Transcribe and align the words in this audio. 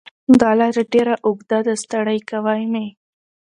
دا 0.39 0.49
لار 0.59 0.75
ډېره 0.93 1.15
اوږده 1.25 1.59
ده 1.65 1.73
ستړی 1.83 2.19
کوی 2.29 2.61
مې 2.71 2.85